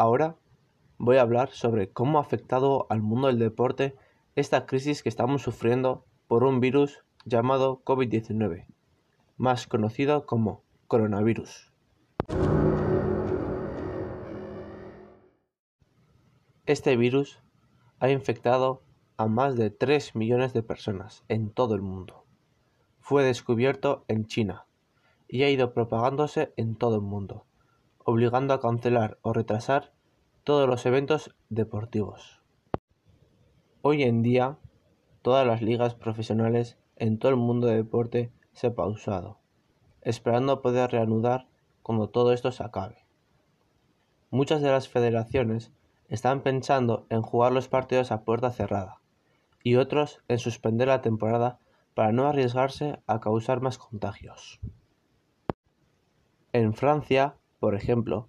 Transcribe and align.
Ahora 0.00 0.38
voy 0.96 1.18
a 1.18 1.20
hablar 1.20 1.50
sobre 1.50 1.90
cómo 1.90 2.16
ha 2.16 2.22
afectado 2.22 2.86
al 2.88 3.02
mundo 3.02 3.26
del 3.26 3.38
deporte 3.38 3.94
esta 4.34 4.64
crisis 4.64 5.02
que 5.02 5.10
estamos 5.10 5.42
sufriendo 5.42 6.06
por 6.26 6.42
un 6.42 6.58
virus 6.58 7.04
llamado 7.26 7.82
COVID-19, 7.84 8.64
más 9.36 9.66
conocido 9.66 10.24
como 10.24 10.62
coronavirus. 10.86 11.70
Este 16.64 16.96
virus 16.96 17.42
ha 17.98 18.08
infectado 18.08 18.80
a 19.18 19.26
más 19.26 19.54
de 19.58 19.68
3 19.68 20.16
millones 20.16 20.54
de 20.54 20.62
personas 20.62 21.24
en 21.28 21.50
todo 21.50 21.74
el 21.74 21.82
mundo. 21.82 22.24
Fue 23.00 23.22
descubierto 23.22 24.06
en 24.08 24.26
China 24.26 24.64
y 25.28 25.42
ha 25.42 25.50
ido 25.50 25.74
propagándose 25.74 26.54
en 26.56 26.74
todo 26.74 26.94
el 26.94 27.02
mundo, 27.02 27.44
obligando 28.10 28.54
a 28.54 28.60
cancelar 28.60 29.18
o 29.22 29.32
retrasar 29.32 29.92
todos 30.42 30.68
los 30.68 30.84
eventos 30.84 31.32
deportivos. 31.48 32.42
Hoy 33.82 34.02
en 34.02 34.22
día, 34.22 34.58
todas 35.22 35.46
las 35.46 35.62
ligas 35.62 35.94
profesionales 35.94 36.76
en 36.96 37.20
todo 37.20 37.30
el 37.30 37.36
mundo 37.36 37.68
del 37.68 37.84
deporte 37.84 38.32
se 38.52 38.66
han 38.66 38.74
pausado, 38.74 39.38
esperando 40.02 40.60
poder 40.60 40.90
reanudar 40.90 41.46
cuando 41.84 42.08
todo 42.08 42.32
esto 42.32 42.50
se 42.50 42.64
acabe. 42.64 43.06
Muchas 44.30 44.60
de 44.60 44.72
las 44.72 44.88
federaciones 44.88 45.70
están 46.08 46.42
pensando 46.42 47.06
en 47.10 47.22
jugar 47.22 47.52
los 47.52 47.68
partidos 47.68 48.10
a 48.10 48.24
puerta 48.24 48.50
cerrada 48.50 49.00
y 49.62 49.76
otros 49.76 50.18
en 50.26 50.40
suspender 50.40 50.88
la 50.88 51.00
temporada 51.00 51.60
para 51.94 52.10
no 52.10 52.26
arriesgarse 52.26 52.98
a 53.06 53.20
causar 53.20 53.60
más 53.60 53.78
contagios. 53.78 54.58
En 56.52 56.74
Francia, 56.74 57.36
por 57.60 57.74
ejemplo, 57.74 58.28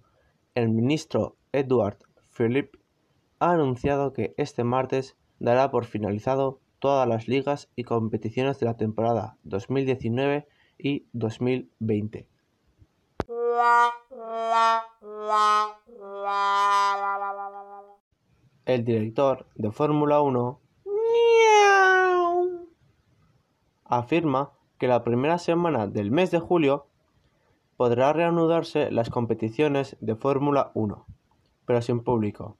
el 0.54 0.68
ministro 0.68 1.36
Edouard 1.52 1.98
Philippe 2.30 2.78
ha 3.40 3.52
anunciado 3.52 4.12
que 4.12 4.34
este 4.36 4.62
martes 4.62 5.16
dará 5.40 5.70
por 5.70 5.86
finalizado 5.86 6.60
todas 6.78 7.08
las 7.08 7.26
ligas 7.26 7.68
y 7.74 7.84
competiciones 7.84 8.60
de 8.60 8.66
la 8.66 8.76
temporada 8.76 9.38
2019 9.44 10.46
y 10.78 11.06
2020. 11.12 12.28
El 18.64 18.84
director 18.84 19.46
de 19.56 19.72
Fórmula 19.72 20.20
1 20.20 20.60
afirma 23.84 24.52
que 24.78 24.88
la 24.88 25.04
primera 25.04 25.38
semana 25.38 25.86
del 25.86 26.10
mes 26.10 26.30
de 26.30 26.38
julio 26.38 26.86
podrá 27.82 28.12
reanudarse 28.12 28.92
las 28.92 29.10
competiciones 29.10 29.96
de 29.98 30.14
Fórmula 30.14 30.70
1, 30.74 31.04
pero 31.66 31.82
sin 31.82 32.04
público. 32.04 32.56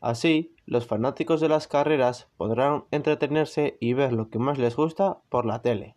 Así, 0.00 0.54
los 0.64 0.86
fanáticos 0.86 1.42
de 1.42 1.50
las 1.50 1.68
carreras 1.68 2.30
podrán 2.38 2.84
entretenerse 2.90 3.76
y 3.80 3.92
ver 3.92 4.14
lo 4.14 4.30
que 4.30 4.38
más 4.38 4.56
les 4.56 4.74
gusta 4.74 5.18
por 5.28 5.44
la 5.44 5.60
tele. 5.60 5.94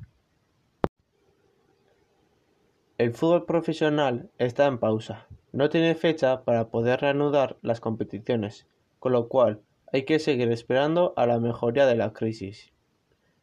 El 2.98 3.14
fútbol 3.14 3.46
profesional 3.46 4.30
está 4.40 4.66
en 4.66 4.78
pausa. 4.78 5.28
No 5.54 5.70
tiene 5.70 5.96
fecha 5.96 6.44
para 6.44 6.68
poder 6.68 7.00
reanudar 7.00 7.56
las 7.62 7.80
competiciones, 7.80 8.68
con 9.00 9.14
lo 9.14 9.30
cual 9.30 9.62
hay 9.94 10.04
que 10.04 10.20
seguir 10.20 10.52
esperando 10.52 11.14
a 11.16 11.26
la 11.26 11.40
mejoría 11.40 11.86
de 11.86 11.96
la 11.96 12.12
crisis. 12.12 12.74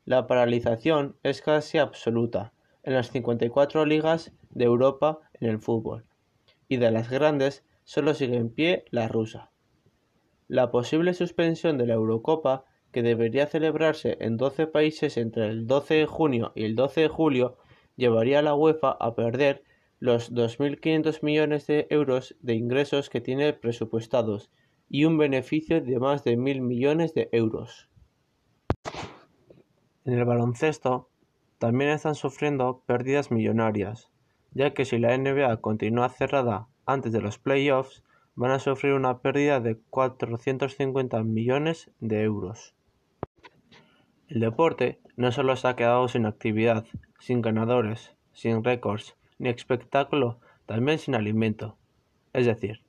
La 0.05 0.27
paralización 0.27 1.17
es 1.23 1.41
casi 1.41 1.79
absoluta 1.79 2.53
en 2.87 2.95
las 2.95 3.11
54 3.11 3.85
ligas 3.85 4.33
de 4.51 4.65
Europa 4.65 5.19
en 5.35 5.51
el 5.51 5.59
fútbol, 5.59 6.07
y 6.69 6.79
de 6.79 6.91
las 6.91 7.11
grandes 7.11 7.65
solo 7.85 8.15
sigue 8.15 8.37
en 8.37 8.49
pie 8.49 8.85
la 8.91 9.09
rusa. 9.09 9.51
La 10.49 10.71
posible 10.71 11.13
suspensión 11.13 11.77
de 11.79 11.87
la 11.87 11.95
Eurocopa, 11.95 12.65
que 12.93 13.03
debería 13.03 13.47
celebrarse 13.47 14.17
en 14.21 14.37
12 14.37 14.69
países 14.69 15.17
entre 15.17 15.49
el 15.49 15.67
12 15.67 15.95
de 15.95 16.07
junio 16.07 16.53
y 16.55 16.65
el 16.65 16.77
12 16.77 17.03
de 17.03 17.09
julio, 17.09 17.59
llevaría 17.97 18.39
a 18.39 18.43
la 18.43 18.55
UEFA 18.55 18.93
a 18.93 19.15
perder 19.15 19.65
los 19.99 20.33
2.500 20.33 21.23
millones 21.23 21.67
de 21.67 21.89
euros 21.91 22.37
de 22.41 22.55
ingresos 22.55 23.11
que 23.11 23.21
tiene 23.21 23.53
presupuestados 23.53 24.51
y 24.89 25.05
un 25.05 25.19
beneficio 25.19 25.81
de 25.81 25.99
más 25.99 26.23
de 26.23 26.39
1.000 26.39 26.61
millones 26.61 27.15
de 27.15 27.29
euros. 27.33 27.89
En 30.05 30.15
el 30.15 30.25
baloncesto 30.25 31.09
también 31.59 31.91
están 31.91 32.15
sufriendo 32.15 32.83
pérdidas 32.87 33.31
millonarias, 33.31 34.11
ya 34.53 34.75
que 34.75 34.85
si 34.85 34.99
la 34.99 35.17
NBA 35.17 35.59
continúa 35.59 36.09
cerrada 36.09 36.69
antes 36.85 37.13
de 37.13 37.21
los 37.21 37.39
playoffs, 37.39 38.03
van 38.35 38.51
a 38.51 38.59
sufrir 38.59 38.93
una 38.93 39.19
pérdida 39.19 39.61
de 39.61 39.79
450 39.91 41.23
millones 41.23 41.91
de 42.01 42.23
euros. 42.23 42.75
El 44.29 44.41
deporte 44.41 45.01
no 45.17 45.33
solo 45.33 45.57
se 45.57 45.69
ha 45.69 45.77
quedado 45.77 46.07
sin 46.09 46.27
actividad, 46.27 46.85
sin 47.19 47.41
ganadores, 47.41 48.15
sin 48.33 48.63
récords, 48.63 49.17
ni 49.39 49.49
espectáculo, 49.49 50.39
también 50.67 50.99
sin 50.99 51.15
alimento, 51.15 51.77
es 52.33 52.45
decir, 52.45 52.83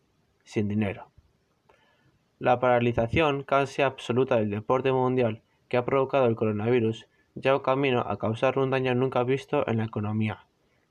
sin 0.44 0.68
dinero. 0.68 1.10
La 2.40 2.60
paralización 2.60 3.44
casi 3.44 3.82
absoluta 3.82 4.36
del 4.36 4.50
deporte 4.50 4.92
mundial 4.92 5.42
que 5.70 5.78
ha 5.78 5.86
provocado 5.86 6.26
el 6.26 6.36
coronavirus 6.36 7.08
lleva 7.42 7.62
camino 7.62 8.02
a 8.02 8.18
causar 8.18 8.58
un 8.60 8.70
daño 8.70 8.96
nunca 8.96 9.24
visto 9.24 9.68
en 9.68 9.78
la 9.78 9.86
economía, 9.86 10.46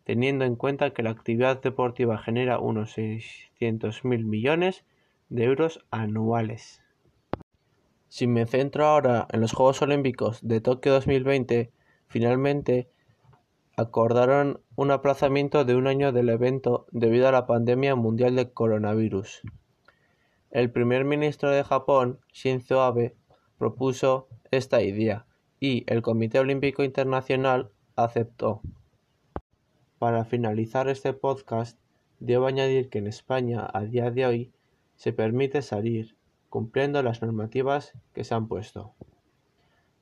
teniendo 0.04 0.44
en 0.44 0.56
cuenta 0.56 0.90
que 0.90 1.02
la 1.02 1.10
actividad 1.10 1.60
deportiva 1.60 2.18
genera 2.18 2.58
unos 2.58 2.96
600.000 2.96 4.24
millones 4.24 4.84
de 5.28 5.44
euros 5.44 5.84
anuales. 5.90 6.82
Si 8.08 8.26
me 8.26 8.46
centro 8.46 8.86
ahora 8.86 9.26
en 9.30 9.40
los 9.40 9.52
Juegos 9.52 9.82
Olímpicos 9.82 10.38
de 10.42 10.60
Tokio 10.60 10.92
2020, 10.92 11.72
finalmente 12.06 12.88
acordaron 13.76 14.60
un 14.74 14.90
aplazamiento 14.90 15.64
de 15.64 15.74
un 15.74 15.86
año 15.86 16.12
del 16.12 16.28
evento 16.28 16.86
debido 16.92 17.28
a 17.28 17.32
la 17.32 17.46
pandemia 17.46 17.94
mundial 17.94 18.36
de 18.36 18.50
coronavirus. 18.50 19.42
El 20.50 20.70
primer 20.70 21.04
ministro 21.04 21.50
de 21.50 21.64
Japón, 21.64 22.20
Shinzo 22.32 22.80
Abe, 22.82 23.14
propuso 23.58 24.28
esta 24.50 24.80
idea 24.82 25.26
y 25.60 25.84
el 25.86 26.02
Comité 26.02 26.38
Olímpico 26.38 26.84
Internacional 26.84 27.70
aceptó. 27.96 28.60
Para 29.98 30.24
finalizar 30.24 30.88
este 30.88 31.12
podcast, 31.12 31.78
debo 32.20 32.46
añadir 32.46 32.90
que 32.90 32.98
en 32.98 33.06
España 33.06 33.66
a 33.72 33.82
día 33.82 34.10
de 34.10 34.26
hoy 34.26 34.52
se 34.96 35.12
permite 35.12 35.62
salir 35.62 36.16
cumpliendo 36.50 37.02
las 37.02 37.22
normativas 37.22 37.92
que 38.12 38.24
se 38.24 38.34
han 38.34 38.48
puesto. 38.48 38.94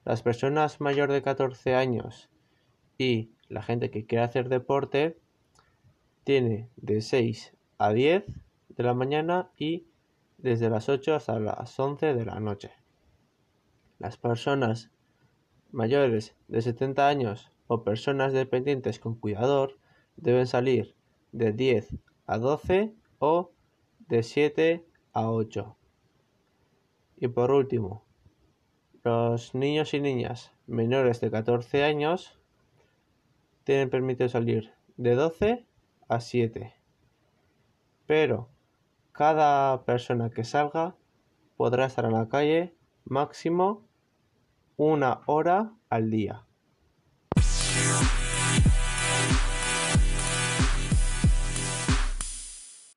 Las 0.05 0.23
personas 0.23 0.81
mayor 0.81 1.11
de 1.11 1.23
14 1.23 1.75
años 1.75 2.29
y 2.99 3.31
la 3.49 3.63
gente 3.63 3.91
que 3.91 4.05
quiere 4.05 4.25
hacer 4.25 4.49
deporte 4.49 5.19
tiene 6.25 6.69
de 6.77 7.01
6 7.01 7.55
a 7.79 7.93
10 7.93 8.25
de 8.69 8.83
la 8.83 8.95
mañana 8.95 9.51
y 9.57 9.87
desde 10.39 10.71
las 10.71 10.89
8 10.89 11.15
hasta 11.15 11.39
las 11.39 11.79
11 11.79 12.15
de 12.15 12.25
la 12.25 12.41
noche. 12.41 12.73
Las 13.99 14.17
personas 14.17 14.91
mayores 15.75 16.35
de 16.49 16.63
70 16.63 17.09
años 17.09 17.51
o 17.67 17.83
personas 17.83 18.33
dependientes 18.33 18.99
con 18.99 19.17
cuidador 19.17 19.77
deben 20.17 20.47
salir 20.47 20.95
de 21.33 21.53
10 21.53 21.97
a 22.27 22.39
12 22.39 22.95
o 23.19 23.51
de 24.09 24.23
7 24.23 24.85
a 25.13 25.31
8. 25.31 25.77
Y 27.17 27.29
por 27.29 27.51
último, 27.51 28.05
los 29.03 29.55
niños 29.55 29.95
y 29.95 30.01
niñas 30.01 30.53
menores 30.67 31.21
de 31.21 31.31
14 31.31 31.85
años 31.85 32.39
tienen 33.65 33.91
permitido 33.91 34.29
salir 34.29 34.73
de 34.97 35.15
12 35.15 35.65
a 36.09 36.21
7. 36.21 36.75
Pero 38.07 38.49
cada 39.13 39.85
persona 39.85 40.31
que 40.31 40.45
salga 40.45 40.95
podrá 41.57 41.87
estar 41.87 42.05
en 42.05 42.13
la 42.13 42.29
calle 42.29 42.75
máximo 43.05 43.84
una 44.77 45.21
hora 45.27 45.73
al 45.89 46.11
día. 46.11 46.45